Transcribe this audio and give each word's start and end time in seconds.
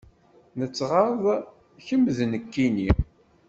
Nettɣaḍ 0.59 1.21
kemm 1.85 2.03
d 2.17 2.19
nekkini. 2.31 2.89